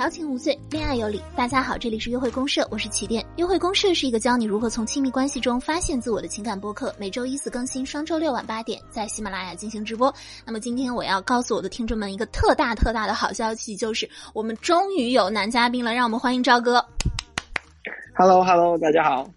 [0.00, 1.20] 调情无罪，恋爱有理。
[1.36, 3.22] 大家好，这里是约会公社，我是起点。
[3.36, 10.10] 约会公社是一个教你如何从亲密关系中发现自我的情感播客，每周一次更新，双周六晚八点在喜马拉雅进行直播。
[10.46, 16.82] 那么今天我要告诉我的听众们一个特大特大的好消息，就是我们终于有男嘉宾了，让我们欢迎赵哥。
[18.16, 19.30] Hello Hello，大家好。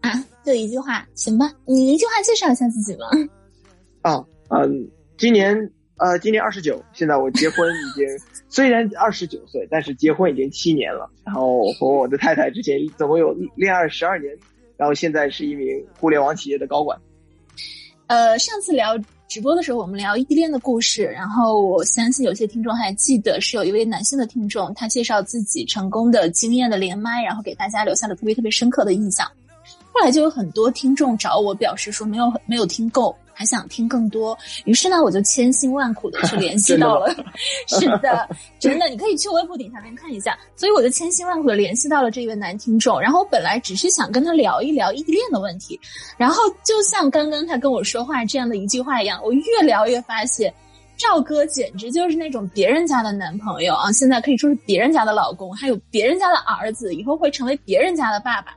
[0.00, 0.10] 啊，
[0.44, 1.52] 就一句话，行吧？
[1.64, 3.06] 你一句话介绍一下自己吧。
[4.02, 5.56] 哦，嗯，今年
[5.98, 8.06] 呃，今年二十九，现在我结婚已经。
[8.48, 11.10] 虽然二十九岁，但是结婚已经七年了。
[11.24, 14.32] 然后和我的太太之前总共有恋爱十二年，
[14.76, 15.66] 然后现在是一名
[15.98, 16.98] 互联网企业的高管。
[18.06, 18.96] 呃，上次聊
[19.26, 29.26] 直播的时候，我们聊异地恋的故事，然后我相信有些听众还记得，是有一位男性的听众，他介绍自己成功的经验的连麦，然后给大家留下了特别特别深刻的印象。
[29.98, 33.16] 后来就有很多听众找我表示说没有没有听够。
[33.38, 37.14] 还想听更多，于是呢，我就千辛万苦的去联系到了，
[37.68, 38.26] 是的，
[38.58, 40.34] 真的，你可以去微博顶下面看一下。
[40.56, 45.78] 所以我就千辛万苦的联系到了这位男听众，然后我本来只是想跟他聊一聊异地恋的问题，
[46.16, 50.50] 然后就像刚刚他跟我说话这样的一句话一样，我越聊越发现，
[50.96, 58.56] 赵哥简直就是那种别人家的男朋友啊，现在可以说是别人家的老公，还有别人家的儿子，以后会成为别人家的爸爸。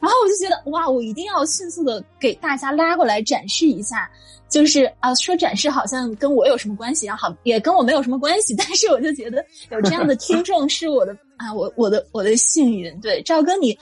[0.00, 4.10] 然后我就觉得哇，我一定要迅速的给大家拉过来展示一下，
[4.48, 12.98] 就是啊，说展示好像跟我有什么关系啊，好也跟我没有什么关系，但是我就觉得有这样的听众是我的啊，我我的我的幸运。
[13.00, 13.78] 对，赵哥你，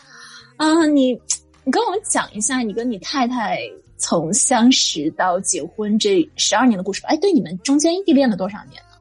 [0.56, 1.12] 啊你
[1.64, 3.60] 你跟我们讲一下你跟你太太
[3.96, 7.08] 从相识到结婚这十二年的故事吧。
[7.10, 8.98] 哎，对，你们中间异地恋了多少年呢？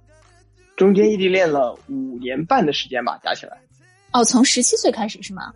[0.76, 3.58] 中间异地恋了五年半的时间吧，加起来。
[4.14, 5.52] 哦，从十七岁开始是吗？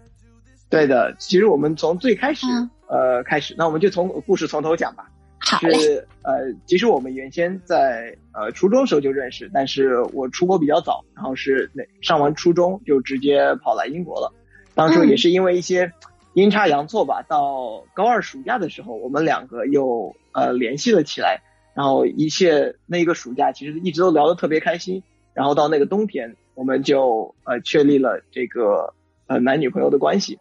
[0.72, 2.47] 对的，其实我们从最开始
[2.88, 5.08] 呃开始，那我们就从故事从头讲吧。
[5.44, 14.31] 好是呃，其实我们原先在呃初中时候就认识，但是我出国比较早，然后是那上完初中就直接跑来英国了。
[14.73, 15.91] 当初也是因为一些
[16.35, 21.41] 阴差阳错吧，到高二暑假的时候，我们两个又呃联系了起来，
[21.74, 25.03] 然后一切那一个暑假其实一直都聊得特别开心。
[25.34, 28.94] 然后到那个冬天，我们就呃确立了这个
[29.28, 30.40] 呃男女朋友的关系。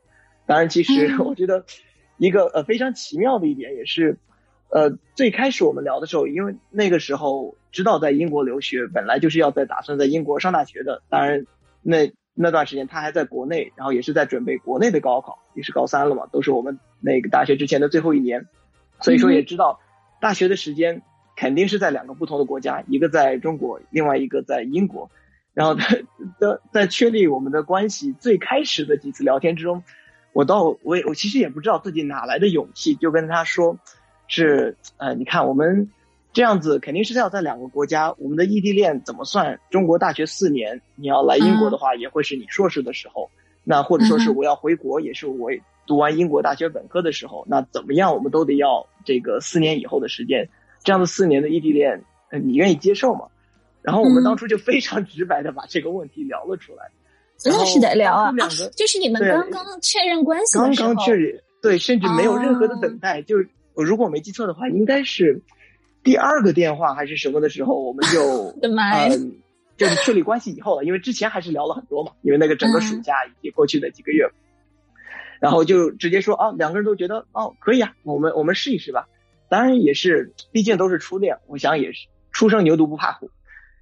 [0.51, 1.65] 当然，其实 我觉得
[2.17, 4.19] 一个呃非常奇妙的一点也是，
[4.69, 11.03] 呃，最开始我们聊的时候，因为那个时候知道在英国留学，本来就是要在打算在英国上大学的。
[11.09, 11.47] 当然，
[11.83, 18.49] 那那段时间他还在国内，然后也是在准备国内的高考，也是高三了嘛，都是我们那个大学之前的最后一年，
[19.01, 19.79] 所以说也知道
[20.21, 21.03] 大学的时间
[21.37, 25.13] 肯定是在两个不同的国家，一个在中国，另外一个在英国。
[25.55, 25.85] 然后在
[26.41, 29.85] 在在确立我们的关系最开始的几次聊天之中。
[30.33, 33.79] 我到我也我其实也不知道自己哪来的勇气，就跟他说，
[34.29, 35.91] 是呃，你看我们
[36.33, 39.59] 这样子肯定是要在两个国家，我们的异地恋怎么算？
[39.71, 43.31] 中国大学四年，你要来英国的话，也会是你硕士的时候，
[43.65, 45.51] 那或者说是我要回国，也是我
[45.87, 50.49] 读完英国大学本科的时候，那怎么样，我们都得要这个四年以后的时间，
[50.85, 52.05] 这样的四年的异地恋，
[52.45, 53.27] 你愿意接受吗？
[53.83, 56.91] 然后我们当初就非常直白的把这个问题聊了出来。
[57.45, 58.33] 那是得聊啊，
[58.77, 65.41] 就是你们刚刚确认关系的时候，刚刚确认，对，甚至没有任何的等待，就是我如果我没记错的话，应该是
[66.03, 69.37] 第二个电话还是什么的时候，我们就 嗯，
[69.77, 74.29] 就是确立关系以后了，因为之前还是聊了很多嘛，因为那个整个暑假以及过去的几个月，
[75.41, 79.09] 然后就直接说啊，两个人都觉得哦可以啊，我们我们试一试吧，
[79.49, 83.31] 当然也是，毕竟都是初恋，我想也是初生牛犊不怕虎。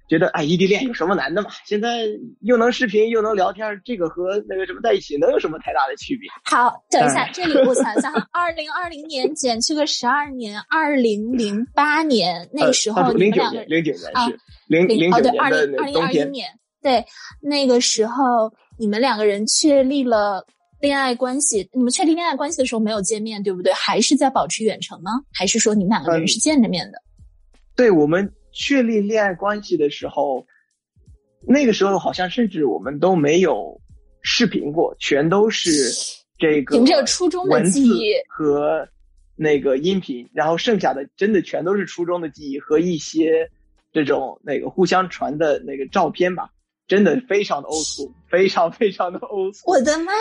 [0.09, 1.49] 觉得哎，异地恋有什么难的嘛？
[1.65, 2.07] 现在
[2.41, 6.27] 又能视频又能聊天，这个和那个什么在一起能有什么太大的区别？
[6.43, 16.49] 好，等一下，这里我想想，二零二零年减去个十二年，二零零八年那个时候你们两个零九年是零零九年的二一年，
[16.81, 17.05] 对，
[17.39, 20.43] 那个时候你们两个人确立了
[20.81, 21.69] 恋爱关系。
[21.71, 23.71] 你们确立恋爱关系的时候没有见面，对不对？
[23.73, 25.11] 还是在保持远程吗？
[25.31, 26.99] 还是说你们两个人是见着面的？
[27.75, 28.33] 对我们。
[28.51, 30.45] 确立恋爱关系的时候，
[31.47, 33.79] 那个时候好像甚至我们都没有
[34.21, 35.71] 视频过，全都是
[36.37, 38.87] 这个凭着初中的记忆和
[39.35, 43.49] 那个音频，然后剩下的真的全都是初中的记忆和一些
[43.93, 46.49] 这种那个互相传的那个照片吧，
[46.87, 49.69] 真的非常的欧俗，非常非常的欧俗。
[49.69, 50.11] 我的妈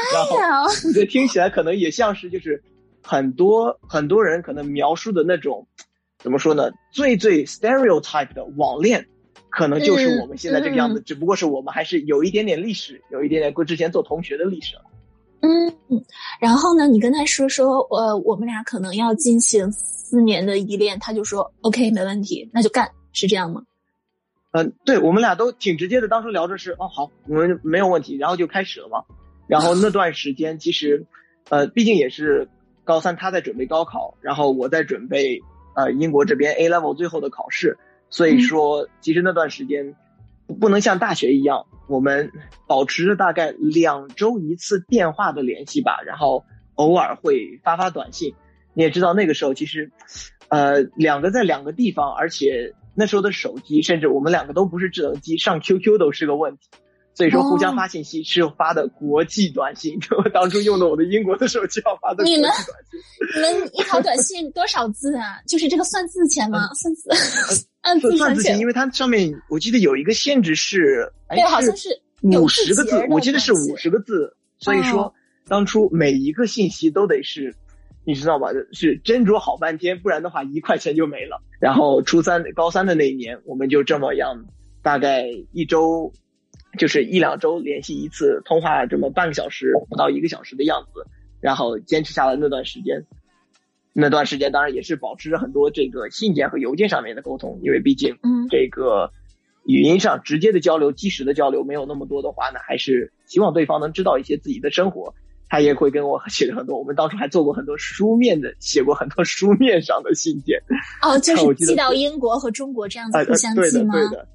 [0.41, 0.63] 呀！
[0.63, 2.63] 我觉得听起来可能也像是就是
[3.03, 5.67] 很多很多人可能描述的那种。
[6.19, 6.71] 怎么说呢？
[6.91, 9.07] 最最 stereotype 的网恋，
[9.51, 11.01] 可能就是我们现在这个样子。
[11.01, 14.77] 只不过是我们还是有一点点历史，有一点点过之前做同学的历史。
[15.41, 15.73] 嗯，
[16.41, 23.63] 然后呢，你跟他说说，呃，我们俩可能要进行四年的依恋，他就说 OK，没问题，那就干，是这样吗？
[24.51, 29.05] 嗯，对我们俩都挺直接的，当初聊着是哦好，我们没有问题，然后就开始了嘛。
[29.47, 31.07] 然后那段时间其实，
[31.51, 32.49] 呃，毕竟也是
[32.83, 35.41] 高三，他在准备高考，然后我在准备
[35.75, 37.77] 呃英国这边 A level 最后的考试，
[38.11, 39.95] 所以说其实那段时间
[40.61, 42.31] 不能像大学一样，我们
[42.67, 46.45] 保持着大概两周一次电话的联系吧，然后
[46.75, 48.35] 偶尔会发发短信。
[48.75, 49.91] 你也知道那个时候其实，
[50.49, 52.75] 呃，两个在两个地方，而且。
[53.01, 56.69] 那时候的手机，甚至我们两个都不是智能机，上 QQ 都是个问题，
[57.19, 59.99] 所以说互相发信息是发的国际短信。
[60.17, 62.65] 我当初用的我的英国的手机号发的国际短信。
[63.35, 65.41] 你们一条短信多少字啊？
[65.45, 66.69] 就是这个算字钱吗？
[66.75, 67.11] 算字
[67.81, 71.89] 按字算字钱，因为它上面我记得有一个限制是，对，好像是
[72.23, 74.37] 五十个字，我记得是五十个字。
[74.61, 75.13] 所以说
[75.49, 77.53] 当初每一个信息都得是。
[78.05, 78.49] 你知道吧？
[78.73, 81.43] 是斟酌好半天，不然的话一块钱就没了。
[81.61, 84.47] 然后初三、高三的那一年，我们就这么样，
[84.83, 86.11] 大概一周，
[86.79, 91.05] 就是一两周联系一次，通话这么半个小时不到一个小时的样子。
[91.41, 93.05] 然后坚持下来那段时间，
[93.93, 99.13] 那段时间当然也是保持着很多这个信件和邮件上面的沟通，因为毕竟，嗯，这个
[99.65, 105.15] 语音上直接的交流、即时的交流没有那么多的话呢，还是希望对方能知道一些自己的生活。
[105.49, 110.61] 他也会跟我 写了很多，我们当初还做过很多书面的，写过很多书面上的信件。
[111.03, 113.95] 哦，就是寄到英国和中国这样子互相寄吗？
[113.95, 114.29] 对的，对的。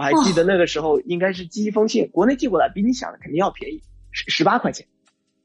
[0.00, 4.86] 我还记得那个时候应该是寄一封信，国内寄过来比你想的肯定要便宜，十十八块钱。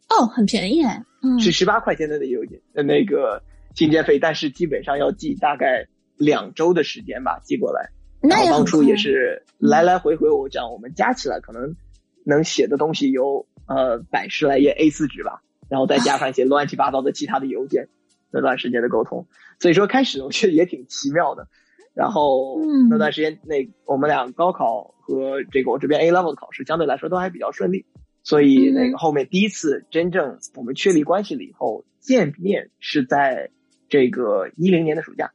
[0.08, 1.04] 哦，很便宜哎。
[1.22, 1.38] 嗯。
[1.42, 3.44] 是十八块钱的邮件那个
[3.76, 7.90] 信件费，但是基本上要寄大概两周的时间吧，寄过来。
[8.22, 11.76] 那当初也是来来回回，我讲我们加起来可能
[12.24, 13.46] 能写的东西有。
[13.68, 17.90] 呃，百十来页 A 四纸吧，然后再加上一些乱七八糟的其他的邮件，
[18.30, 19.26] 那段时间的沟通，
[19.60, 21.48] 所以说开始我觉得也挺奇妙的。
[21.96, 22.60] 然后
[22.90, 23.56] 那段时间，那
[23.86, 27.86] 我们俩高考和这个我这边 A level 的考试相对来说都还比较顺利，
[28.22, 33.50] 所以那个后面第一次真正我们确立关系了以后见面是在
[33.88, 35.32] 这个一零年的暑假。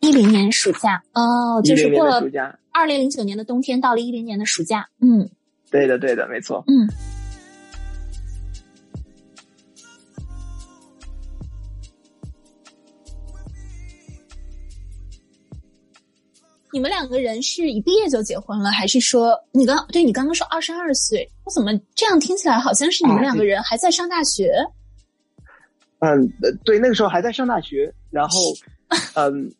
[0.00, 5.28] 一零年暑假哦，就是过了暑假，二零零九年的冬天到了一零年的暑假，嗯，
[5.70, 6.88] 对的，对的，没错，嗯。
[16.78, 21.28] 你们两个人是一毕业就结婚了，还是说你刚对你刚刚说二十二岁？
[21.42, 24.52] 我怎么这样听起来好像是你们两个人还在上大学？
[25.98, 26.30] 嗯，
[26.64, 28.38] 对，那个时候还在上大学，然后，
[29.16, 29.52] 嗯，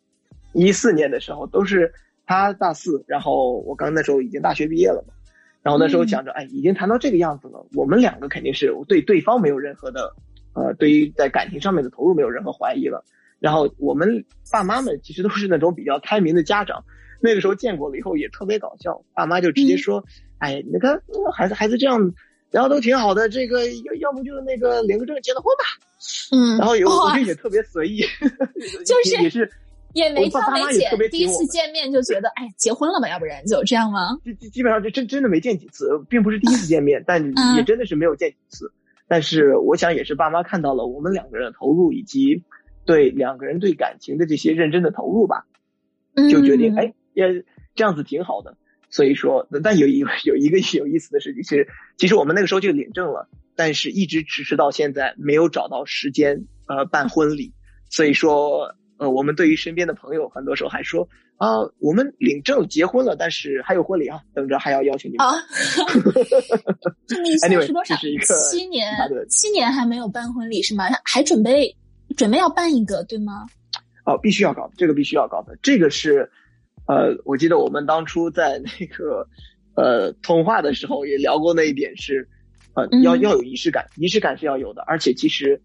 [0.53, 1.93] 一四年的时候都是
[2.25, 5.13] 他大四，然后我刚那时候已经大学毕业了嘛，
[5.61, 10.15] 然后那时候想着，哎，已经谈到这个样子了，我们两个肯定是对对方没有任何的，
[10.53, 13.03] 呃，对于在感情上面的投入没有任何怀疑了。
[13.41, 16.81] 然后我们爸妈们其实都是那种比较开明的家长。
[17.21, 20.03] 那个时候见过了以后也特别搞笑，爸妈就直接说
[20.39, 21.01] ：“哎，你看
[21.33, 22.13] 孩子孩子这样，
[22.51, 25.65] 然后都挺好的，这个要要不就那个领个证结了婚吧。”
[26.31, 28.01] 嗯，然后有我这也特别随意，
[28.85, 29.51] 就是也是
[29.93, 34.17] 也没挑没拣，第一次见面就觉得哎结婚了吧，要不然就这样吗？
[34.39, 37.21] 基基本上就真真的没见几次，并不是第一次见面，但
[37.57, 38.71] 也真的是没有见几次。
[39.09, 42.43] 但是我想也是爸妈看到了我们两个人的投入以及
[42.85, 45.45] 对两个人对感情的这些认真的投入吧，
[46.31, 46.93] 就决定哎。
[47.19, 47.45] 也
[47.75, 48.57] 这样子挺好的，
[48.89, 57.53] 所以说，但有一有一个有意思的事情是，其实我们那个时候就领证了，但是一直迟迟到现在没有找到时间呃办婚礼，
[57.89, 61.07] 所以说呃我们对于身边的朋友很多时候还说
[61.37, 61.47] 啊
[61.79, 65.25] 我们领证结婚了，但是还有婚礼啊，等着还要邀请你们。
[65.25, 65.35] 啊，
[67.23, 67.95] 你现在是多少？
[67.95, 68.91] 是一个七年，
[69.29, 70.85] 七年还没有办婚礼是吗？
[71.05, 71.75] 还准备
[72.17, 73.45] 准备要办一个对吗？
[74.05, 76.29] 哦，必须要搞，这个必须要搞的，这个是。
[76.89, 79.27] 呃，我记得我们当初在那个
[79.77, 82.27] 呃通话的时候也聊过那一点是，
[82.73, 85.61] 呃，要要有仪式感，仪式感是要有的，而且其实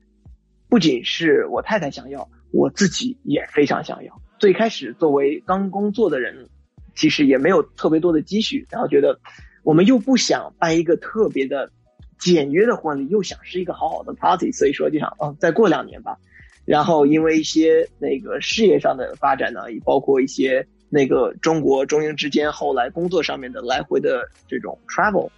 [0.68, 4.20] 不仅是我太太想要，我自己也非常想要。
[4.38, 6.46] 最开始作为刚工作的人，
[6.94, 9.18] 其实也没有特别多的积蓄，然后觉得
[9.62, 11.70] 我们又不想办一个特别的
[12.18, 16.18] 简约的婚礼，又想是一个好好的 party，所以说就想，哦，再过两年吧。
[16.66, 20.66] 然后因为一些那个事业上的发展呢，也包括一些。
[20.88, 25.28] 那个中国中英之间后来工作上面的来回的这种 travel，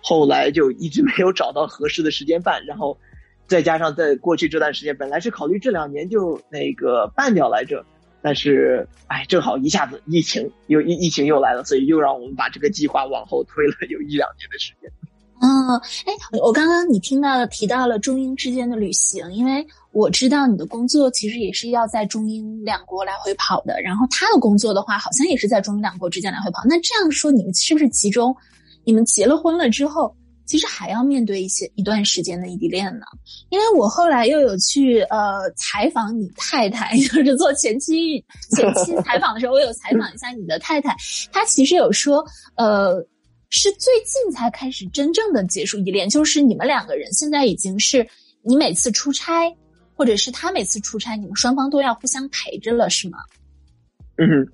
[0.00, 2.96] 后来就一直没有找到合适的时间办，然后
[3.46, 7.84] 再加上在过去这段时间，本来是考虑这两年就那个办掉来着，
[8.22, 14.90] 但是哎，正好一下子疫情又疫疫情又来了，所以又让我们把这个计划往后推了有一两年的时间。
[15.42, 26.62] 嗯，哎，我刚刚你听到了提到了中英之间的旅行，因为我知道你的工作其实也是要在中英两国来回跑的，然后他的工作的话，好像也是在中英两国之间来回跑。
[26.66, 28.34] 那这样说，你们是不是其中，
[28.84, 33.04] 你们结了婚了之后，其实还要面对一些一段时间的异地恋呢？
[33.50, 38.18] 因为我后来又有去呃采访你太太， 就是做前期
[38.56, 40.96] 前期采访的时候，我有采访一下你的太太，
[41.30, 42.24] 她其实有说，
[42.56, 42.94] 呃，
[43.50, 48.08] 是最近才开始真正的结束异地恋，就是你们两个人现在已经是
[48.42, 49.54] 你每次出差。
[50.02, 53.18] 或者是他每次出差，你们双方都要互相陪着了，是吗？
[54.16, 54.44] 嗯，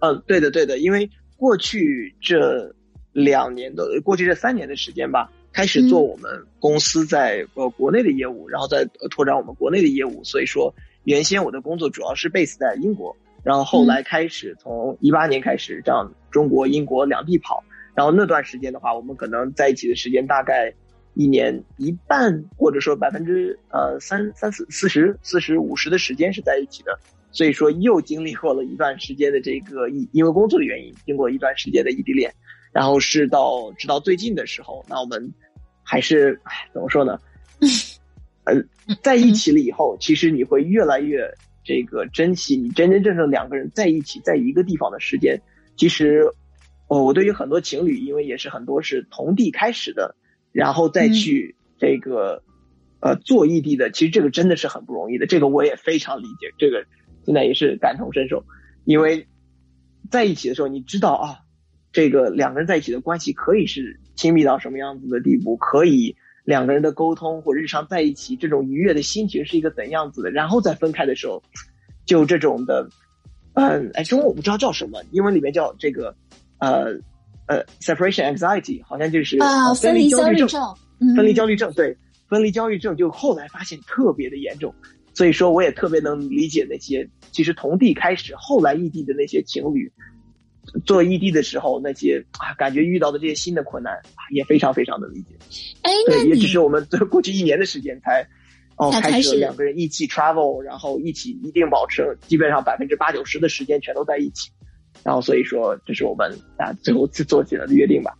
[0.00, 2.74] 嗯，对的，对的，因为过去这
[3.12, 17.62] 两年的，过去这三年的时间吧，开始做我们公司在呃国内的业务，然后再拓展我们国内的业务，所以说原先我的工作主要是 base 在英国，然后后来开始从一八年开始这样中国、英国两地跑，
[17.94, 20.74] 然后那段时间的话，我们可能在一起的时间大概。
[21.16, 26.98] 一年一半，或者说百分之呃三三四四十四十五十的时间是在一起的，
[27.32, 32.30] 所以说又经历过了一段时间的这个因因为工作的原因，经过一段时间的异地恋，
[32.70, 35.32] 然后是到直到最近的时候，那我们
[35.82, 37.18] 还是唉怎么说呢？
[38.44, 38.54] 呃，
[39.02, 41.26] 在一起了以后，其实你会越来越
[41.64, 45.40] 这个珍惜你真真正正两个人在一起在一个地方的时间。
[45.78, 46.30] 其实，
[46.88, 50.14] 哦，我对于很多情侣，因为也是很多是同地开始的。
[50.56, 52.42] 然后再去这个，
[53.00, 55.26] 呃，做异地的，其实这个真的是很不容易的。
[55.26, 56.82] 这个我也非常理解，这个
[57.26, 58.42] 现在也是感同身受。
[58.86, 59.26] 因为
[60.10, 61.40] 在一起的时候，你知道啊，
[61.92, 70.30] 这个两个人在一起的关系可以是亲密到什么样子的地步，可以两个人的沟通或日常在一起这种愉悦的心情是一个怎样子的。
[70.30, 71.42] 然后再分开的时候，
[72.06, 72.88] 就这种的，
[73.52, 76.16] 嗯，哎，中文我不知道叫什么，英文里面叫这个，
[76.60, 76.98] 呃。
[77.46, 80.74] 呃，separation anxiety 好像就是啊，分离焦虑症，
[81.14, 81.96] 分离焦虑症，对，
[82.28, 84.74] 分离焦虑症就后来发现特别的严重，
[85.14, 89.92] 所以说我也特别能理解那些其实同地开始后来异地的那些情侣，
[90.84, 93.96] 做异地的时候那些啊感觉遇到的这些新的困难，
[94.32, 95.36] 也非常非常的理解。
[95.82, 98.26] 哎，那也只是我们过去一年的时间才
[98.76, 104.50] 哦开始两个人一起 travel，然后一起一定保持基本上百分之八九十的时间全都在一起。
[105.06, 108.12] 然后，所以说，这是我们啊最后去做起来的约定吧。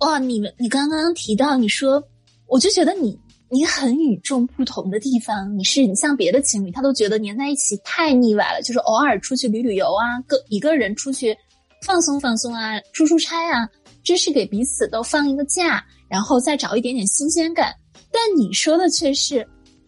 [0.00, 2.02] 哇，你们，你刚刚提到你说，
[2.46, 3.14] 我就觉得你
[3.50, 11.36] 你很与众不同的地方，你是你像别的情侣，他都觉得黏在一起太腻歪了，就是偶尔出去旅旅游啊，个一个人出去
[11.82, 13.68] 放松放松啊，出出差啊，
[14.02, 17.70] 这是给彼此都放一个假，然后再找一点点新鲜感。
[18.10, 19.46] 但你说的却是，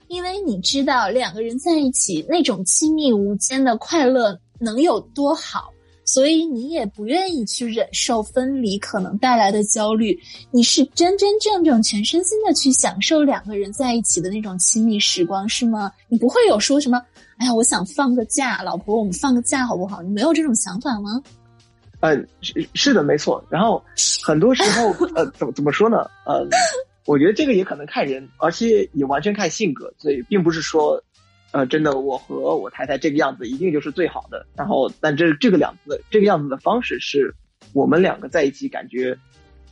[0.09, 5.73] 因为你知道两个人在一起那种亲密无间的快乐能有多好。
[6.07, 10.17] 所以你也不愿意去忍受分离可能带来的焦虑，
[10.53, 15.91] 你是真真正正全身心的去享受两个人在一起的那种亲密时光，是吗？
[16.09, 17.03] 你不会有说什么？
[17.39, 20.01] 哎呀，我想放个假，老婆，我们放个假好不好？
[20.01, 21.21] 你没有这种想法吗？
[22.01, 23.45] 嗯，是是的，没错。
[23.51, 23.83] 然后
[24.25, 25.99] 很多时候， 呃，怎么怎么说呢？
[26.25, 26.47] 呃，
[27.05, 31.03] 我觉得这个也可能看人，而且也完全看性格，所以并不是说。
[31.53, 34.47] 呃，真的，我和我太太这个样子一定就是最好的。
[34.57, 37.35] 然后，但这这个两个，这个样子的方式是
[37.73, 39.17] 我们两个在一起感觉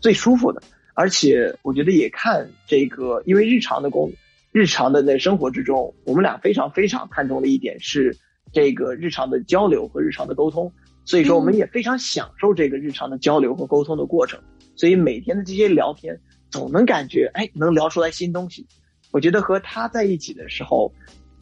[0.00, 0.62] 最舒服的。
[0.94, 4.10] 而且，我觉得也看这个，因为日常的工，
[4.52, 8.16] 日常的那生活之中，我们俩非常非常看重的一点是
[8.52, 10.72] 这个日常的交流和日常的沟通。
[11.04, 14.40] 所以说，我们也非常享受这个日常的交流和沟通的过程。
[14.74, 16.18] 所以每天的这些聊天，
[16.50, 18.66] 总能感觉哎，能聊出来新东西。
[19.10, 20.90] 我觉得和他在一起的时候。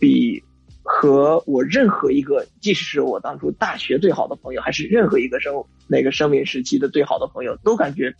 [0.03, 0.43] 比
[0.83, 5.55] 和我任何一个，即使是我当初大学最好的朋友，还是任何一个生
[5.87, 8.13] 那个生命时期的最好的朋友，都感觉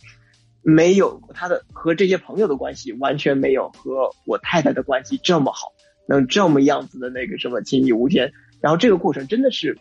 [0.61, 5.73] 没有他的和这些朋友的关系完全没有和我太太的关系这么好，
[6.07, 8.31] 能这么样子的那个什么亲密无间。
[8.61, 9.77] 然后这个过程真的是，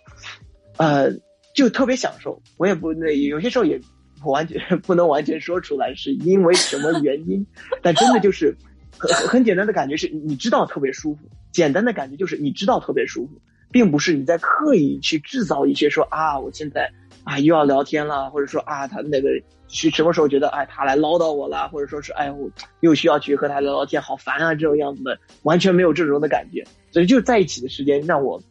[0.76, 1.12] 呃，
[1.54, 2.42] 就特别享受。
[2.56, 3.80] 我也不那有些时候也
[4.20, 7.46] 不完全 不能完全说出来是因为什么原因，
[7.80, 8.56] 但真的就是。
[8.98, 11.20] 很很简单的感觉是，你知道特别舒服。
[11.52, 13.40] 简单的感觉就是你知道特别舒服，
[13.70, 16.90] 并不是你在刻意去制造一些说啊，我现在
[17.24, 19.28] 啊又要聊天了，或者说啊他那个
[19.68, 26.64] 是什么时候觉得哎他来唠叨我了，或者说是哎我又需要去和他聊聊天，好烦啊这种样子的，完全没有这种的感觉。
[26.90, 28.42] 所以就在一起的时间让我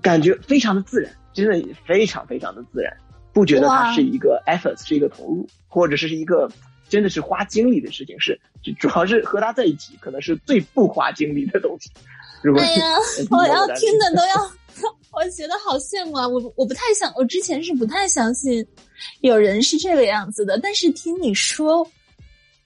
[0.00, 2.96] 感觉非常的自然，真的非常非常的自然，
[3.32, 6.48] 不觉得它是一个 effort，是一个投入，或者是一个。
[6.92, 8.38] 真的是花精力的事情，是
[8.78, 11.90] 主要是和他在一起，可能是最不花精力的东西。
[12.58, 12.96] 哎呀，
[13.32, 14.52] 我要听的都要，
[15.10, 16.28] 我觉得好羡慕啊！
[16.28, 18.66] 我我不太想，我之前是不太相信
[19.22, 21.88] 有人是这个样子的，但是听你说，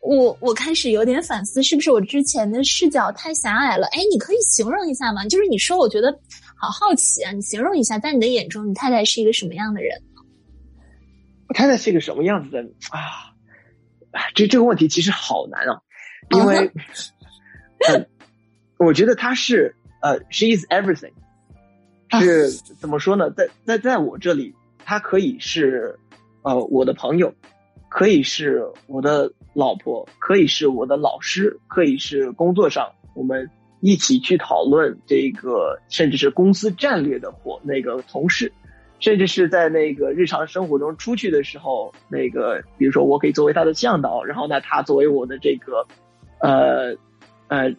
[0.00, 3.86] 我我开始有点反思，是不是我之前的视角太狭隘了？
[3.92, 5.24] 哎，你可以形容一下吗？
[5.28, 6.10] 就是你说，我觉得
[6.56, 9.96] 好好奇啊，你形容一下，在你的眼中，你太太是一个什么样的人？
[11.48, 13.30] 我太太是一个什么样子的啊？
[14.34, 15.80] 这这个问题其实好难啊，
[16.30, 16.70] 因为，
[17.88, 18.06] 嗯，
[18.78, 21.12] 我觉得他是呃，she is everything，
[22.20, 23.30] 是怎么说呢？
[23.30, 24.54] 在在在我这里，
[24.84, 25.98] 她可以是
[26.42, 27.34] 呃我的朋友，
[27.88, 38.52] 可以是我的老婆，可以是我的老师，可以是工作上我们一起去讨论这个，甚至是公司战略的伙那个同事。
[38.98, 45.86] 甚至是在那个日常生活中出去的时候，那个比如说我可以作为他的向导，然后呢他作为我的这个，
[46.40, 46.96] 呃，
[47.48, 47.70] 呃，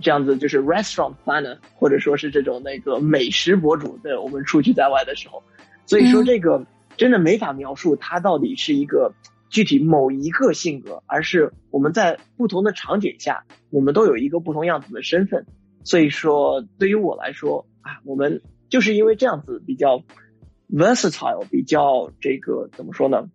[0.00, 5.40] 这样子就是 restaurant planner，或者说是这种那个美食博主，对我们出去在外的时候，
[5.86, 6.66] 所以说这个
[6.96, 9.12] 真的没法描述他到底是一个
[9.48, 15.46] 具体某一个性格，而是我们在不同的场景下，我们都有一个不同样子的身份。
[15.84, 20.02] 所以说对于我来说啊，我们就是因为这样子比较。
[20.70, 23.28] Versatile 比较这个怎么说呢？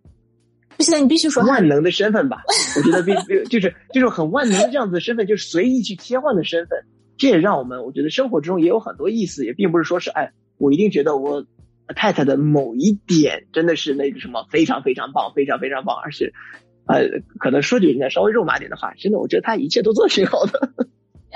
[0.76, 2.42] 不行，你必须说万能的身份吧。
[2.76, 6.78] 我觉得必必就是这种很万能的这样子的身份，就是随意去切换的身份。
[7.18, 11.44] 这也让我们我觉得生活之中也有很多意思，也并不是说是哎，我一定觉得我
[11.94, 16.32] 太太的某一点真的是那个什么非常非常棒，非常非常棒，而是
[16.86, 20.72] 呃，可能说句人家稍微肉麻点的话，真的我觉得他一切都做的挺好的。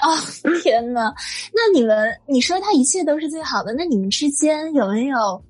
[0.00, 0.16] 哦，
[0.62, 1.12] 天呐，
[1.52, 5.44] 那你们你说他一切都是最好的，那你们之间有没有？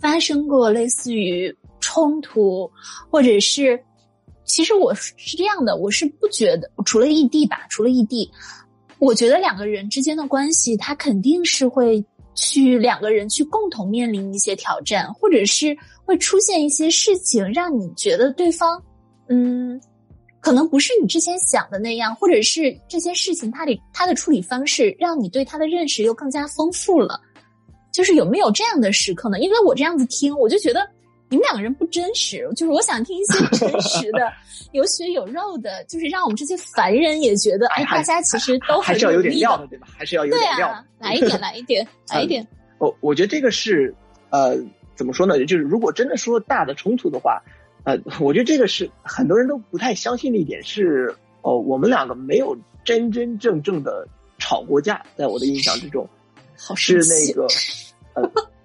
[0.00, 2.70] 发生过类似于冲突，
[3.10, 3.78] 或者是，
[4.44, 8.30] 其实我是这样的，我是不觉得，除了异地吧，除了异地，
[8.98, 18.82] 我觉得两个人之间的关系，他肯定是会去两个人去共同面临一些挑战，或者是会出现一些事情，让你觉得对方，
[19.28, 19.80] 嗯，
[20.40, 27.20] 可能不是你之前想的那样，或者是这些事情他的他的处理方式，让你对他的认识又更加丰富了。
[27.98, 29.40] 就是有没有这样的时刻呢？
[29.40, 30.88] 因为我这样子听，我就觉得
[31.28, 32.48] 你们两个人不真实。
[32.54, 34.32] 就是我想听一些真实的、
[34.70, 39.88] 有血有肉的，就是让我们这些凡人也觉得，哎，大家其实都还是要有点料的，对吧？
[39.90, 40.72] 还是要有点料。
[41.00, 42.46] 来一点，来一点，来一点。
[42.78, 43.92] 我我觉得这个是
[44.30, 44.56] 呃，
[44.94, 45.36] 怎么说呢？
[45.44, 47.42] 就是如果真的说大的冲突的话，
[47.82, 54.06] 呃，我觉得这个是很多人都不太相信的一点是，哦，我们两个没有真真正正的
[54.38, 56.08] 吵过架，在我的印象之中，
[56.76, 57.44] 是那个。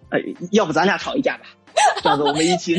[0.09, 0.19] 呃，
[0.51, 1.43] 要不咱俩吵一架吧，
[2.03, 2.75] 这样子我们一起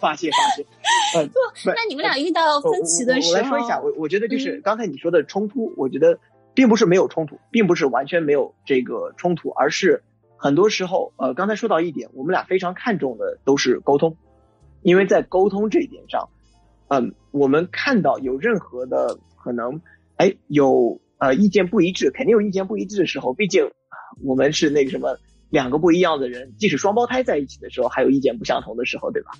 [0.00, 0.66] 发 泄发泄。
[1.14, 6.18] 嗯，不，那你们俩遇到分歧的时候，我来说一下，我我觉得就是刚才你说的冲突，我觉得
[6.54, 10.02] 并不是没有冲突，并不是完全没有这个冲突，而是
[10.36, 14.16] 很多时候，呃，刚才说到一点，我们俩非常看重的都是沟通，
[14.82, 16.30] 因为在沟通这一点上，
[16.88, 19.82] 嗯，我们看到有任何的可能，
[20.16, 23.70] 哎，有呃意见不一致，肯定有意见不一致的时候，毕竟
[24.24, 25.18] 我们是那个什么。
[25.50, 29.30] 两个不一样的人，即使双胞胎在一起的时候，还有意见不相同的时候，对吧？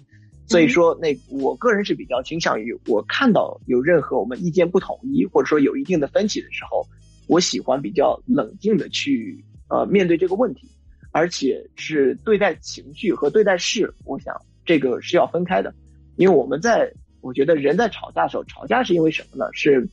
[0.49, 6.87] 所以说，那我个人是比较倾向于，我看到有任何我们意见不统一，或者说有一定的分歧的时候，
[7.27, 10.69] 我喜欢比较冷静的去呃面对这个问题，
[11.11, 15.75] 而且是对待情绪和对待事，我想这个是要分开的，
[16.15, 19.51] 因为我们在我觉得人在吵架的时候，吵架是因为什么呢？
[19.53, 19.89] 是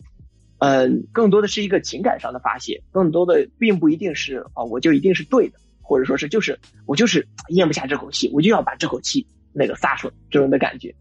[0.60, 5.58] 嗯，更多的是一个情感上的发泄，更多的并不一定是啊，我就一定是对的。
[5.84, 10.96] 或者说是就是我就是咽不下这口气，我就要把这口气那个撒出来，这种的感觉。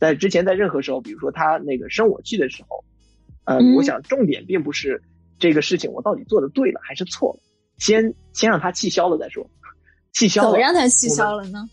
[0.00, 2.84] 在之前在任何时候，比如说他那个生我气的时候，
[3.44, 5.00] 呃，我想重点并不是
[5.38, 7.40] 这个事情我到底做的对了还是错了，
[7.78, 9.48] 先先让他气消了再说。
[10.12, 11.68] 气消了，怎么让他气消了呢？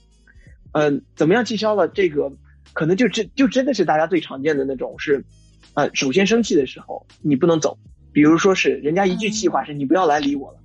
[0.74, 1.88] 嗯，怎么样气消了？
[1.88, 2.32] 这个
[2.74, 5.26] 可能就真就真的是大家最常见的那种是，
[5.74, 7.80] 呃，首先生气的时候你不能走，
[8.12, 10.60] 比如说是人家一句气话是你不要来理我了。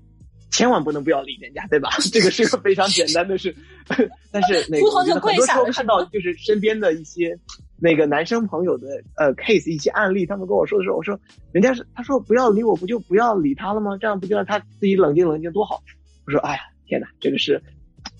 [0.55, 1.91] 千万不能不要理人家，对吧？
[2.13, 3.53] 这个是个非常简单的事，
[4.31, 7.37] 但是那个很多时候看到就是身边的一些
[7.77, 8.87] 那个男生朋友的
[9.17, 11.19] 呃 case 一些案例，他们跟我说的时候，我说
[11.51, 13.99] 人家是他说不要理我，不就不要理他了吗？
[14.01, 15.83] 这样不就让他自己冷静冷静多好？
[16.25, 17.61] 我说哎呀天哪，这个是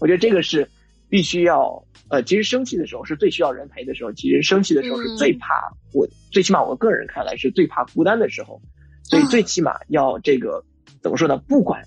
[0.01, 0.69] 我觉得这个是
[1.09, 8.61] 必须要呃，其实生气的时候是最需要人陪的时候，其实生气的时候是最怕我最起码我个人看来是最怕孤单的时候，
[9.05, 10.65] 所以最起码要这个
[11.01, 11.39] 怎么说呢？
[11.39, 11.81] 不管。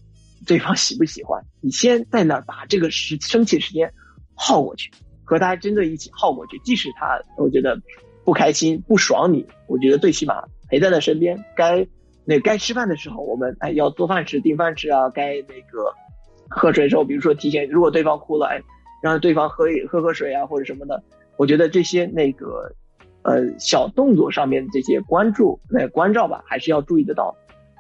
[0.48, 3.94] 对方喜不喜欢你，先在那儿把这个时生气时间
[4.34, 4.90] 耗过去，
[5.26, 6.58] 和他真的一起耗过去。
[6.64, 7.80] 即使他我觉得
[8.24, 11.38] 不开心、不爽你，我觉得最起码陪在他身边。
[11.56, 11.86] 该
[12.24, 15.10] 那该吃饭的时候，我们哎要做饭吃、订饭吃啊。
[15.10, 15.94] 该那个
[16.50, 18.62] 喝水的时候，比如说提前，如果对方哭了，哎，
[19.04, 21.04] 让对方喝一喝喝水啊，或者什么的。
[21.36, 22.74] 我觉得这些那个
[23.24, 27.36] 呃小动作上面的这些关注那关照吧，还是要注意得到。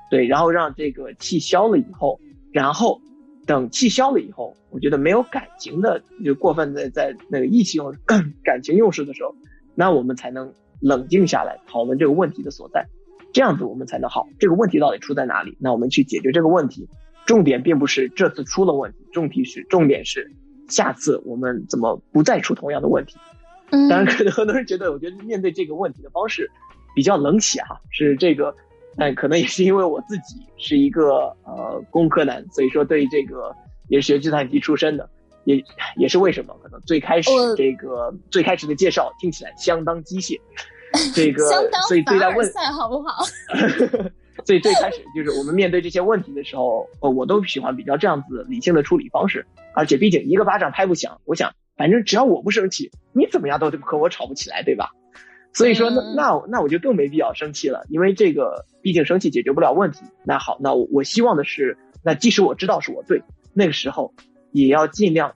[0.09, 2.19] 对，然后让这个气消了以后，
[2.57, 2.99] 然后
[3.45, 7.95] 等气消了以后，我觉得没有感情的就过分的在那个意气用
[8.43, 9.35] 感情用事的时候，
[9.75, 12.87] 那我们才能冷静下来讨论这个问题的所在，
[13.31, 14.27] 这样子我们才能好。
[14.39, 15.55] 这个问题到底出在哪里？
[15.59, 16.89] 那我们去解决这个问题。
[17.27, 20.31] 重点并不是这次出了问题，重题是重点是
[20.67, 23.17] 下次我们怎么不再出同样的问题。
[23.69, 26.49] 当然，可能很多人觉得，我觉得面对这个问题的方式
[26.95, 28.55] 比较冷血哈，是这个，
[28.97, 33.55] 但可能也是因为我自己是一个呃工科男，所以说对这个
[33.89, 35.07] 也是学计算机出身的，
[35.45, 35.63] 也
[35.95, 40.39] 也是为什么可能最开始这个最开始的介绍听起来相当机械，
[41.13, 41.45] 这个
[41.87, 43.23] 所以对待问赛好不好？
[44.45, 54.91] 所以最开始就是我们面对这些问题的时候，呃，我都喜欢比较这样子理性的处理方式，而且毕竟一个巴掌拍不响，我想反正只要我不生气，你怎么样都和我吵不起来，对吧？
[55.53, 60.01] 所以说那那那我就更没必要生气了，因为这个毕竟生气解决不了问题。
[60.25, 63.21] 那好，那我我希望的是，那即使我知道是我对，
[63.53, 64.13] 那个时候
[64.51, 65.33] 也要尽量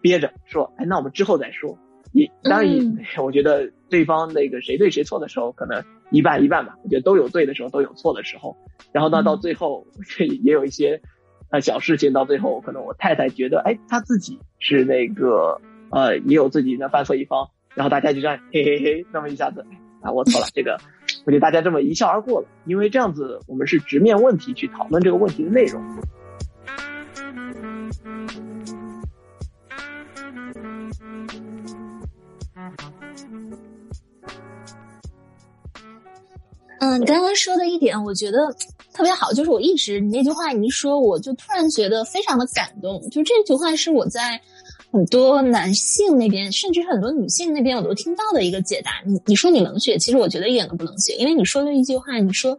[0.00, 1.78] 憋着说，哎，那我们之后再说。
[2.12, 5.82] 也当然， 我觉得对方那个谁对谁错的时候，可能。
[6.10, 8.56] 一半一半吧，我觉得都有对的时候，都有错的时候。
[8.92, 9.86] 然后呢，到最后
[10.42, 11.02] 也有一些
[11.50, 19.64] 呃小事情，到最后可能我太太觉得，哎，她自己是那个呃也有自己的犯错一方，然后大家就这样嘿嘿嘿，那么一下子
[20.00, 20.80] 啊我错了，这个
[21.24, 25.82] 我觉得大家这么一笑而过了，因为这样子我们是直面问题去讨论这个问题的内容。
[36.80, 38.38] 嗯，你刚刚说的一点，我觉得
[38.94, 43.00] 特别好，就是我一直你那句话你一说，我就突然觉得非常的感动。
[43.10, 44.40] 就这句话是我在
[44.90, 49.02] 很多男性那边，甚至很多女性那边，我都听到的一个解答。
[49.06, 52.56] 你你说你冷血，其实我觉得一点都不冷血，因为你说了一句话，你说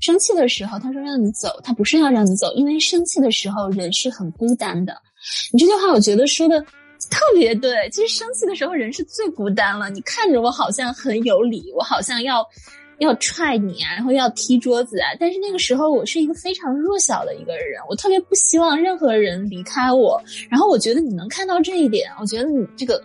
[0.00, 4.94] 生气的时候，他说让你走，他不是要让你走，因为生气的时候人是很孤单的。
[5.52, 6.60] 你这句话我觉得说的
[7.10, 9.88] 特别对，其实生气的时候人是最孤单了。
[9.90, 12.46] 你看着我好像很有理，我好像要。
[13.00, 15.08] 要踹你啊，然后要踢桌子啊！
[15.18, 20.22] 但是那个时候我是一个非常弱小的一个人，我特别不希望任何人离开我。
[20.50, 23.02] 然后我觉得你能看到这一点，我觉得你这个，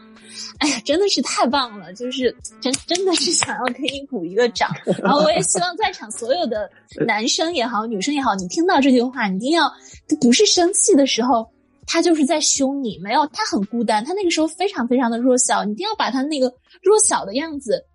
[0.59, 1.93] 哎呀，真的是太棒了！
[1.93, 4.69] 就是真真的是想要给你鼓一个掌。
[5.01, 6.69] 然后我也希望在场所有的
[7.07, 9.71] 男生也好，女生也好，你听到这句话，你一定要
[10.19, 11.49] 不是生气的时候，
[11.87, 17.85] 他就是在凶你，没有，他很孤单，他那个时候非常非常的弱小，你一定要把他那个弱小的样子。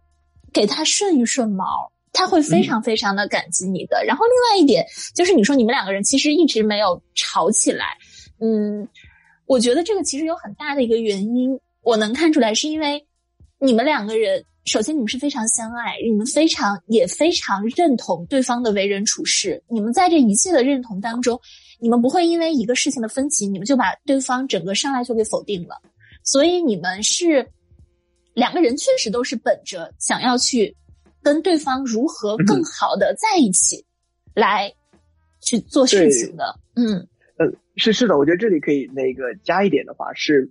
[0.53, 4.05] 给他顺一顺毛，他会非常非常的感激你的。
[4.05, 4.85] 然后另外一点
[5.15, 7.87] 就是，你说你们两个人其实一直没有吵起来，
[8.41, 8.87] 嗯，
[9.47, 13.05] 我觉得这个其实有很大的一个原因，我能看出来是因为
[13.59, 21.41] 你们两个人，首先你们是非常相爱，你们非常也非常认同对方的为人处事，你们在这一切的认同当中，
[21.79, 25.81] 你们不会因为一个事情的分歧，你们就把对方整个上来就给否定了，
[26.25, 27.49] 所以你们是。
[28.41, 30.75] 两个人确实都是本着想要去
[31.23, 33.85] 跟对方如何更好的在一起
[34.33, 34.73] 来
[35.43, 40.51] 去做事情的，嗯，呃，是是的，我觉得这里可以那个加一点的话是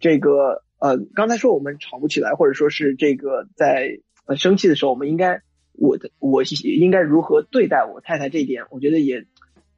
[0.00, 5.40] 这个呃，刚才说我们吵不起来，或者说是这个在呃生气的时候，我们应该
[5.74, 9.24] 我的我应该如何对待我太太这一点，我觉得也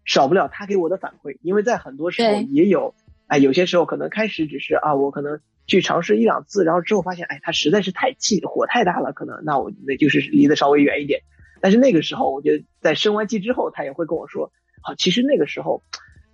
[0.07, 2.94] 少不了她给我的反馈，因为在很多时候也有
[3.31, 5.40] 哎，有些时候可能开始只是啊，我可能。
[5.66, 11.21] 去尝试一两次，然后之后发现，哎，它实在是太气，火太大了，可能那我那就是离得稍微远一点。
[11.61, 14.51] 但是那个时候，我觉得在生完气之后，他也会跟我说，
[14.83, 15.85] 好，其实那个时候，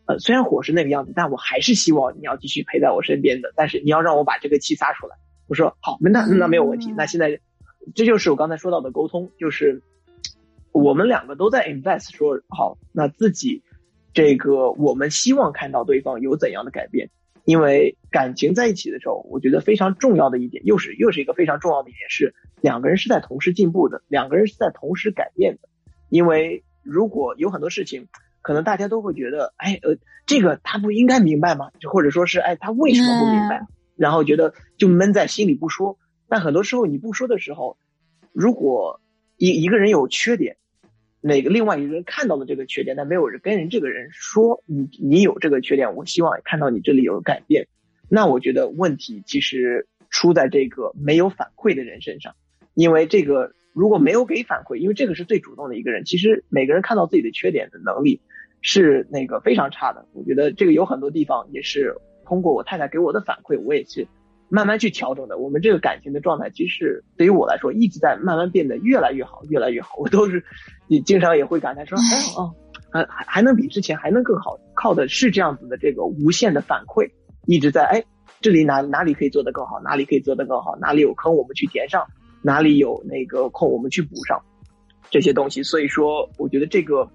[0.07, 3.53] 呃，虽然火是那个样子，但我还是希望你要继续陪在我身边的。
[3.55, 5.17] 但是你要让我把这个气撒出来，
[5.49, 6.95] 我说好，那那没有问题。
[6.97, 7.39] 那现在，
[7.95, 9.83] 这就是我刚才说到的沟通，就是
[10.73, 13.63] 我们两个都在 invest，说好，那自己
[14.17, 17.11] 这个我们希望看到对方有怎样的改变。
[17.45, 25.69] 因为感情在一起的时候，我觉得非常重要的一点，又是又是一个非常重要的一点，是两个人是在同时进步的，两个人是在同时改变的。
[26.09, 28.09] 因为如果有很多事情，
[28.41, 31.71] 可能大家都会觉得，哎，呃，这个他不应该明白吗？
[31.79, 33.67] 就或者说是，哎，他为什么不明白？
[33.97, 35.99] 然后觉得就闷在心里不说。
[36.29, 37.77] 但很多时候你不说的时候，
[38.33, 39.03] 如果
[39.37, 40.57] 一一个人有缺点。
[41.27, 47.67] 哪个另外一个人看到了这个缺点，但没有人跟人这个人说你你有这个缺点，我希望看到你这里有改变。
[48.09, 52.37] 那我觉得问题其实出在这个没有反馈的人身上，
[52.75, 58.21] 因为这个如果没有给反馈，因为这个是最主动的一个人，其实每个人看到自己的缺点的能力
[58.61, 60.07] 是那个非常差的。
[60.13, 64.07] 我觉得这个有很多地方也是通过我太太给我的反馈，我也是
[64.49, 65.39] 慢慢去调整的。
[65.39, 69.97] 我们这个感情的状态，其实对于我来说，一直在慢慢变得越来越好，越来越好。
[69.99, 70.45] 我都是，
[70.89, 72.05] 也经常也会感叹说，哎
[72.37, 72.55] 哦，
[72.93, 77.11] 还还还能比之前还能更好，靠的是这样子的这个无限的反馈，
[77.47, 78.05] 一直在哎，
[78.41, 82.07] 这里哪哪里可以做得更好，哪里可以做得更好，哪里有坑我们去填上，
[82.43, 84.41] 哪里有那个空我们去补上
[85.11, 85.63] 这些东西。
[85.63, 87.11] 所以说，我觉得这个。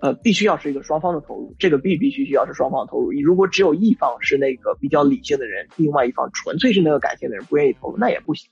[0.00, 3.12] 呃，必须要是一个双方的投入，这个必必须需要是双方的投入。
[3.12, 8.48] 你如果只有一方是那个比较理性的人，另外一方纯粹是那个感性的人，不愿意投入，那也不行。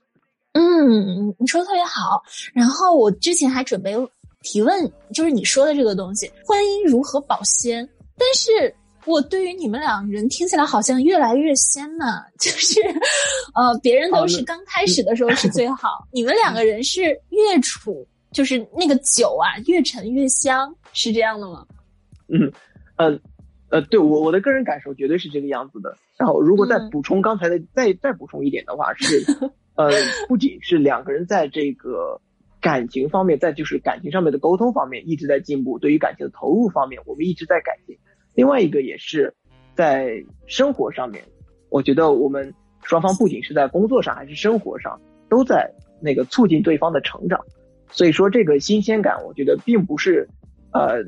[0.52, 2.22] 嗯，你说的特别好。
[2.52, 3.94] 然后我之前还准备
[4.42, 7.88] 提问，就是你说的这个东西，婚姻如何保鲜？
[8.18, 12.80] 但是我对于你们两人听起来好像越来越鲜呢，就是
[13.54, 18.04] 呃，别人都是刚开始的时候是最好，你们两个人是越处。
[18.36, 21.66] 就是那个酒啊，越陈越香，是这样的吗？
[22.28, 22.52] 嗯，
[22.96, 23.18] 呃，
[23.70, 25.96] 呃，对我我的个人感受绝对是这个样子的。
[26.18, 29.24] 然后，如果再补充刚才的，再再补充一点的话，是，
[29.74, 29.90] 呃，
[30.28, 32.20] 不仅是两个人在这个
[32.60, 37.96] 感情方面，在就是感情上面的沟通方面一直在进步，对于感情的投入方面，我们一直在改进。
[38.34, 39.32] 另外一个也是
[39.74, 41.24] 在生活上面，
[41.70, 45.72] 我觉得我们双方不仅是在工作上，还是生活上，都在
[46.02, 47.40] 那个促进对方的成长。
[47.90, 50.28] 所以说这个新鲜感，我觉得并不是，
[50.72, 50.98] 呃，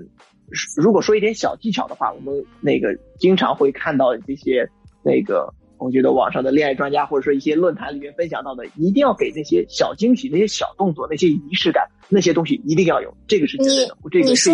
[0.77, 4.67] 如果说一点小技巧的话，我们那个经常会看到这些
[5.03, 13.97] 那个，我觉得网上的恋爱专家或者说一些论坛里面分享到的，一定要给那些小惊喜、那些小动作、那些仪式感，那些东西一定要有，这个是绝对的。
[14.11, 14.51] 这个是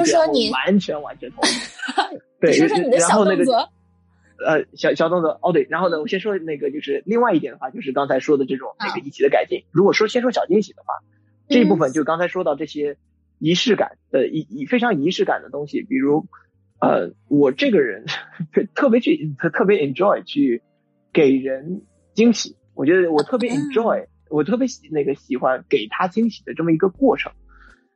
[0.50, 2.18] 完全完全同意。
[2.40, 3.54] 对，说说你的小动作。
[4.44, 9.62] 呃，小小动作哦，对，然后呢，我先说那个就是另外一点的话，就是刚才说的这种那个一起的改进。
[9.70, 10.94] 如果说先说小惊喜的话。
[11.48, 12.96] 这一部分就刚才说到这些
[13.38, 16.26] 仪式感的仪仪非常仪式感的东西，比如，
[16.80, 18.06] 呃，我这个人
[18.74, 20.62] 特别去特别 enjoy 去
[21.12, 21.82] 给人
[22.14, 27.30] 惊喜，我觉得我特别 enjoy，我特别喜那个喜欢给他惊喜的这么一个过程，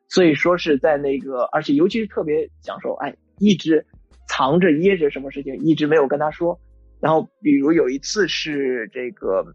[0.08, 3.86] 所以说是在那个，而且尤其是特别享受，哎，一直
[4.28, 6.60] 藏着掖着什么事情，一直没有跟他说，
[7.00, 9.54] 然后比如有一次是这个，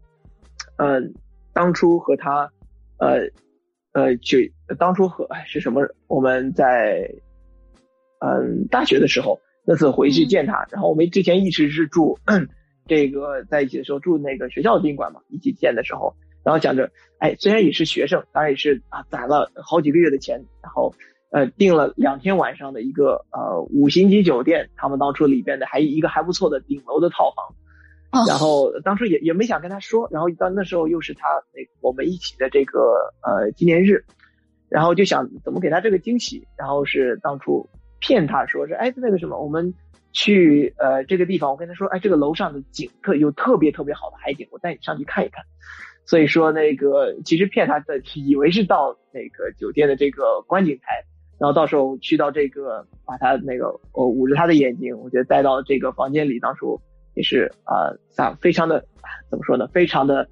[0.78, 1.14] 嗯，
[1.52, 2.50] 当初和他，
[2.98, 3.30] 呃。
[3.94, 4.38] 呃，就
[4.76, 5.80] 当初和是什么？
[6.08, 7.08] 我们在
[8.18, 12.18] 嗯大学的时候那次回去见他，然后我们之前一直是住
[12.86, 20.92] 这个在一起的时候住那个学校的宾馆嘛，一起见的时候，然后讲着，哎，虽然也是学生，当然也是啊攒了好几个月的钱，然后
[21.30, 27.54] 呃订了两天晚上的一个呃五星级酒店，他们当初里边的还一个还不错的顶楼的套房。
[28.26, 34.04] 然后当时也也没想跟他说，然后到那时候又是他那我们一起的这个呃纪念日，
[34.68, 37.68] 然后就想怎么给他这个惊喜，然后是当初
[38.00, 39.74] 骗他说是哎那个什么我们
[40.12, 45.42] 去呃这个地方，我跟他说哎这个楼上的景特有特别特别好的海景，我带你上去看一看。
[46.06, 51.04] 所以说那个其实骗他的以为是到那个酒店的这个观景台，
[51.38, 56.80] 然后到时候去到这个把他那个我捂着他的眼睛，我觉得带到这个房间里，当初。
[57.14, 58.84] 也是啊，撒非常的
[59.30, 59.66] 怎么说呢？
[59.72, 60.28] 非常的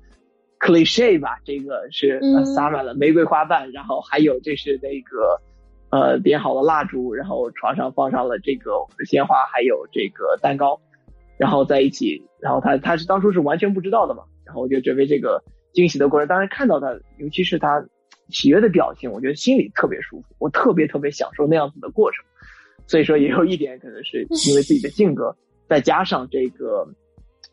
[0.61, 1.38] cliche 吧。
[1.45, 2.21] 这个是
[2.55, 5.40] 撒满了玫瑰花瓣，然后还有这是那个
[5.90, 10.81] 呃点好了蜡烛，然后床上放上了这个我们的鲜花，还有这个蛋糕，
[11.38, 12.23] 然后在一起。
[12.40, 14.25] 然后他他是当初是完全不知道的嘛。
[14.45, 15.42] 然后我就准备这个
[15.73, 17.85] 惊喜的过程，当然看到他，尤其是他
[18.29, 22.25] 喜悦的表情，我觉得心里特别舒服，我特别特别享受那样子的过程。
[22.88, 25.35] 所以说也有一点可能是因为自己的性格。
[25.73, 26.87] 再加上这个，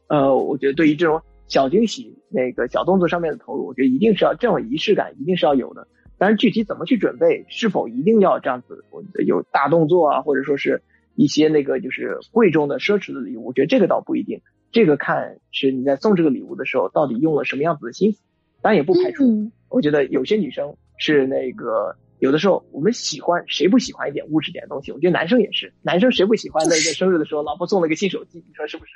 [0.10, 5.88] 呃，我觉得对于这种小惊喜、那个小动作上面的投入，我觉得一定是要这种仪式感，一定是要有的。
[6.18, 10.82] 但是具体怎么去准备，是否一定要这样子，我觉得有大动作啊，或者说是
[11.16, 14.42] 一些那个就是贵重的奢侈的礼物，我觉得这个倒不一定。
[14.74, 18.22] 这个看是你在送这个礼物的时候，到底用了什么样子的心思。
[18.62, 21.96] 当然也不排除，我觉得有些女生是那个。
[22.20, 24.92] 有的时候我们喜欢谁不喜欢一点物质点的东西？
[24.92, 28.40] 我觉得男生也是，男生谁不喜欢那个生日的时候，老婆送了个新手机？
[28.48, 28.92] 你说是不是？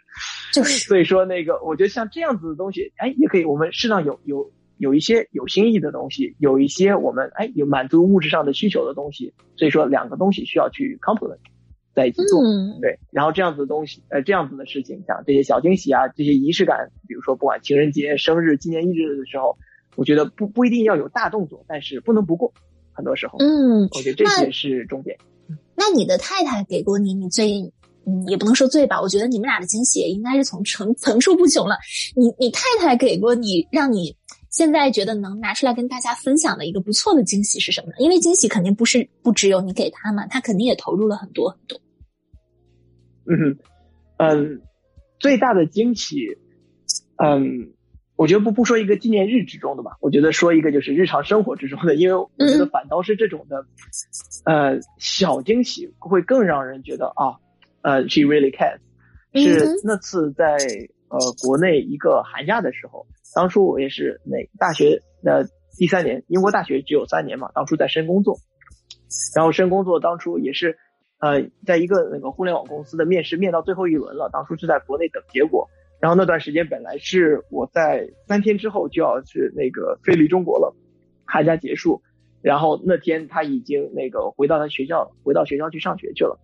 [0.53, 0.85] 就是。
[0.87, 3.45] 所以说那个，我觉得像这样子的东西，哎，也可以。
[3.45, 9.33] 我们适当有有有一些有心意的东西，有一些我们哎有满足物质上的需求的东西。
[9.55, 11.37] 所以说两个东西需要去 complement
[11.95, 12.41] 在一起做，
[12.81, 12.99] 对。
[13.09, 19.57] 然后这样子的东西，呃，这样子的事情，像这些小惊喜啊，这些仪式感，比如说不管情人节、生日、纪念日的时候，
[19.95, 22.51] 我觉得不不一定要有大动作，但是不能不过。
[22.93, 25.17] 很多时候，嗯，我觉得这些是重点。
[25.75, 27.59] 那你的太太给过你，你最，
[28.05, 31.75] 嗯，也不能说最吧，我觉得你们俩的惊喜也应该是从层层出不穷了。
[32.15, 34.15] 你你太太给过你，让你
[34.49, 37.95] 现在觉得能拿出来跟大家分享的一个不错的惊喜是什么呢？
[37.97, 41.79] 因为惊喜肯定不是不只有你给他嘛，他肯定也投入了很多很多。
[43.25, 43.57] 嗯
[44.17, 44.61] 嗯，
[45.19, 46.37] 最大的惊喜，
[47.17, 47.72] 嗯，
[48.15, 53.65] 我觉得不不说一个纪念日之中的吧，我觉得说一个就是日常生活之中的，因为我觉得反倒是这种的，
[54.45, 57.37] 呃，小惊喜会更让人觉得啊，
[57.81, 58.79] 呃，she really cares。
[59.35, 60.57] 是那次在
[61.09, 68.37] 呃国内一个寒假的时候，当初我也是那大学的第三年，英国大学只有三年嘛，当初在深工作，
[69.35, 70.77] 然后深工作当初也是
[71.17, 75.67] 呃在一个那个互联网公司的面试面到最后一轮了，当初是在国内等结果。
[76.03, 80.75] 然后那段时间本来是我在三天之后就要去那个飞离中国了，
[81.23, 82.01] 寒假结束，
[82.41, 86.37] 然后那天他已经那个回到他学校，回到学校去上学去了。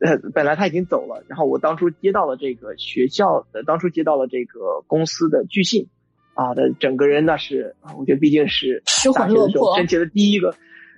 [0.00, 5.88] 呃，本来他已经走了，然后我当初接到了这个学校的，当初接到了这个公司的拒信，
[6.32, 8.82] 啊的整个人那是，我觉得毕竟是
[9.14, 10.54] 大学的时候申请的第一个，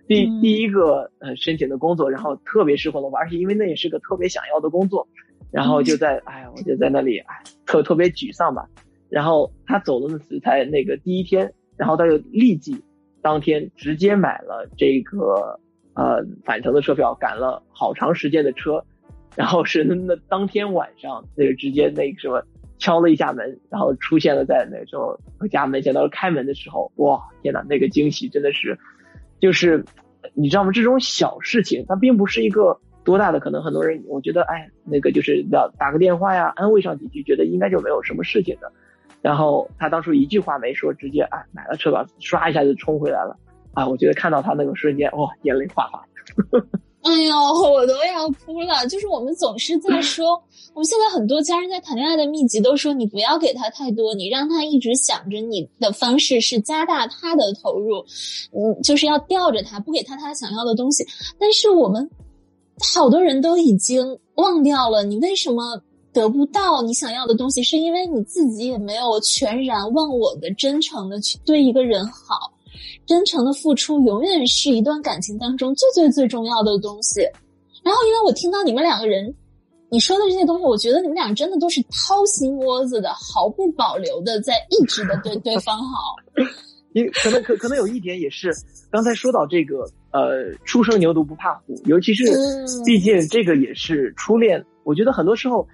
[0.07, 5.09] 第第一个呃申请的工作，然后特别失魂落魄，而且因为那也是个特别想要的工作。
[5.55, 8.69] 然后就在，哎，我就在那里，哎，特特别沮丧吧。
[9.09, 12.83] 然后他走的那次才那个第一天，然后他就立即
[13.23, 15.61] 当天直接买了这个
[15.95, 18.85] 呃返程的车票，赶了好长时间的车，
[19.37, 22.43] 然后是那当天晚上那个直接那个什么
[22.79, 25.17] 敲了一下门，然后出现了在那时候
[25.53, 28.77] 家门前，到时开门的时候，哇，天呐，那个惊喜真的是，
[29.39, 29.85] 就是
[30.33, 30.73] 你知道吗？
[30.73, 32.81] 这种小事情，它并不是一个。
[33.05, 33.63] 多大的可能？
[33.63, 38.73] 很多人，我觉得，哎，那个就是要打个电话呀，安慰上几句，觉得应该就没有什么事情的。
[39.23, 43.37] 然后他当初一句话没说，直接哎买了车票，唰一下就冲回来了。
[43.73, 46.05] 啊，我觉得看到他那个瞬间，哇，眼泪哗哗。
[47.03, 47.37] 哎呦，
[47.71, 48.87] 我都要哭了。
[48.87, 50.33] 就是我们总是在说，
[50.73, 57.99] 我们现在很多家人在谈恋爱的秘籍都说，你不要给他太多，你让他一直想着你的方式是加大他的投入，
[58.53, 61.05] 嗯，就是要吊着他，不给他他想要的东西。
[61.39, 62.11] 但是我们。
[62.95, 65.81] 好多人都已经忘掉了，你为什么
[66.13, 67.63] 得不到你想要的东西？
[67.63, 72.53] 是因为你自己也没有全然忘我的、真诚的去对一个人好，
[73.07, 77.21] 真诚的付出永远是一段感情当中最最最重要的东西。
[77.85, 79.35] 然后，因为我听到你们两个人
[79.91, 86.17] 你说的这些东西，我觉得你们俩真的都是掏心窝子的，毫不保留的在一直的对对方好。
[86.93, 88.53] 因可能可可能有一点也是，
[88.91, 89.89] 刚才说到这个。
[90.15, 92.25] 呃，初生牛犊不怕虎，尤其是，
[92.87, 94.65] 毕竟这个也是初恋。
[94.85, 95.67] 我觉得很多时候，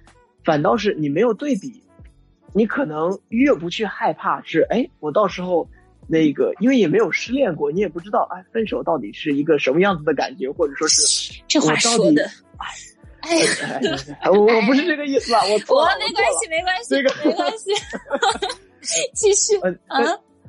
[0.43, 1.83] 反倒是你没有对比，
[2.51, 4.41] 你可能越不去害怕。
[4.41, 5.69] 是，哎，我到时候
[6.07, 12.27] 那个，因为也没有失恋过，你也不知道，哎，分手到底是一个什么样子的感觉，或者说是这话说的，
[13.19, 13.37] 哎，
[14.27, 17.69] 我我不是这个意思啊，我错了，没关系，没关系，这个没关系，
[19.13, 19.55] 继续。
[19.61, 19.77] 嗯，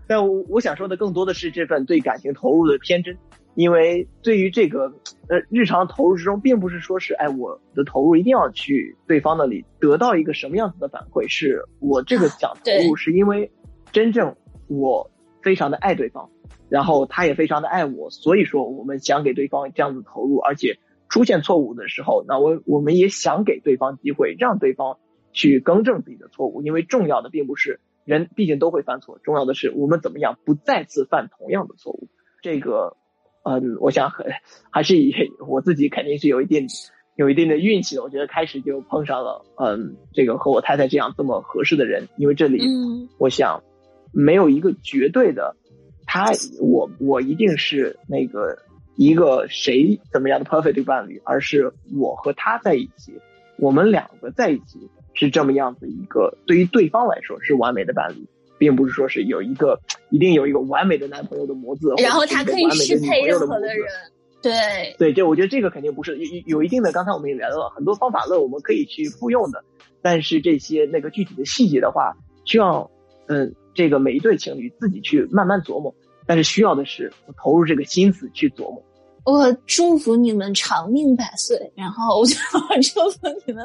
[0.07, 3.15] 但我我想说的更多的是这份对感情投入的天真。
[3.55, 4.95] 因为对于这个，
[5.29, 13.51] 呃，日常投入之中，并不是说是，哎，我的投入一定要去对方那里得到一个什么样子的反馈，是我这个想投入，是因为
[13.93, 14.35] 真正
[14.69, 15.11] 我
[15.43, 16.31] 非常的爱对方，
[16.71, 20.79] 然后他也非常的爱我，所以说我们想给对方这样子投入，而且
[21.11, 24.97] 出现错误的时候，那我我们也想给对方机会，让对方
[25.35, 32.09] 去更正自己的错误，因为重要的并不是人，毕竟都会犯错，重要的是我们怎么样不再次犯同样的错误，
[32.41, 32.97] 这个。
[33.45, 34.27] 嗯，我想很
[34.71, 35.13] 还是以
[35.49, 36.67] 我自己肯定是有一定
[37.17, 38.03] 有一定的运气的。
[38.03, 42.09] 我觉得开始就碰上了，嗯，这个和我太太这样这么合适的人。
[42.17, 42.63] 因为这里，
[43.19, 43.63] 我想
[44.13, 45.57] 没有一个绝对的，
[46.07, 48.59] 他我我一定是那个
[48.97, 53.13] 一个谁怎么样的 perfect 伴侣，而是我和他在一起，
[53.59, 58.27] 我们两个在一起是这么样子一个，对于对方来说是完美的伴侣。
[58.63, 59.77] 并不是说是有一个
[60.11, 63.85] 一定有一个完美的男朋友的模子，然后他可以适配任何的人。
[64.41, 66.93] 对对，这我觉得这个肯定不是有有一定的。
[66.93, 69.65] 刚才我们也聊了很多方法论，我们可以去复用的。
[70.01, 72.13] 但是这些那个具体的细节的话，
[72.45, 72.89] 需要
[73.27, 75.93] 嗯，这个每一对情侣自己去慢慢琢磨。
[76.25, 78.81] 但是需要的是投入这个心思去琢磨。
[79.25, 82.35] 我祝福你们长命百岁，然后我就
[82.83, 83.65] 祝福你们。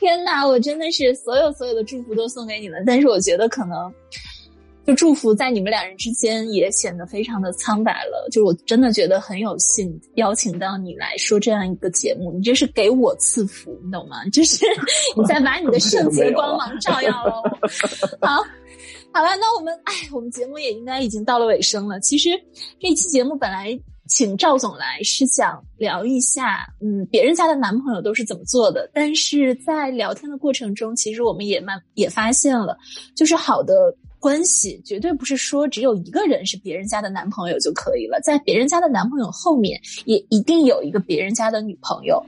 [0.00, 2.82] 天哪，我真的是所有所有的祝福都送给你们。
[2.84, 3.92] 但是我觉得可能，
[4.84, 8.28] 就祝福在你们两人之间也显得非常的苍白了。
[8.32, 14.24] 就我真的觉得很有幸邀请到你来说这样一个节目，你这是给我赐福，你懂吗？
[14.32, 14.66] 就是
[15.16, 18.26] 你在把你的圣 洁光芒照耀了我。
[18.26, 18.42] 好，
[19.12, 22.00] 好了，那我们哎，我们节目也应该已经到了尾声了。
[22.00, 22.30] 其实
[22.80, 23.78] 这一期节目本来。
[24.06, 28.90] 请赵总来是想聊一下，嗯，别人家的男朋友都是怎么做的。
[28.92, 32.76] 但是在聊天的过程中，其实我们也慢也发现了，
[33.14, 33.74] 就是好的
[34.20, 42.22] 关系绝对不是说只有一个人是别人家的男朋友就可以了，在别人家的男朋友后面也一定有一个别人家的女朋友。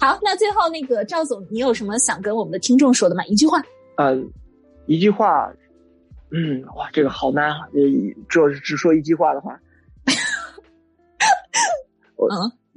[0.00, 3.24] 好，那最后那个赵总，你有什么想跟我们的听众说的吗？
[3.26, 3.62] 一句话。
[3.96, 4.30] 嗯，
[4.86, 5.52] 一句话。
[6.30, 7.56] 嗯，哇，这个好难啊！
[8.28, 9.58] 主要是只说一句话的话，
[12.16, 12.28] 我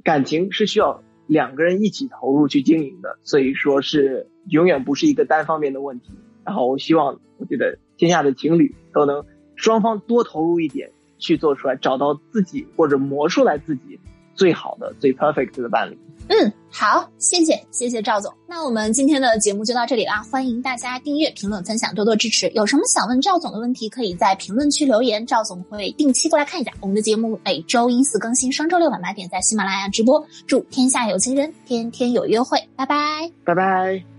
[0.02, 6.12] 感情是需要两个人一起投入去经营的，所以说是永远不是一个单方面的问题。
[6.44, 9.22] 然后我希望，我觉得天下的情侣都能
[9.54, 14.00] 双方多投入一点，去做出来，找到自己或者磨出来自己
[14.34, 15.98] 最好的、最 perfect 的伴侣。
[16.28, 18.32] 嗯，好，谢谢，谢谢赵总。
[18.46, 22.48] 那我们今天的节目就到这里啦，欢迎大家订阅、评论、分享，多多支持。
[22.50, 26.72] 有什么想问赵总的问题，可以在评论区留言，赵总会定期过来看一下。
[26.80, 30.24] 我们的节目每周一四更新，双周六晚八点在喜马拉雅直播。
[30.46, 34.11] 祝天下有情人天天有约会，拜拜，拜拜。